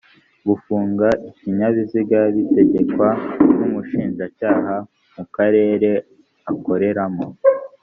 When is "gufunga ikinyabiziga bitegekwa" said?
0.47-3.09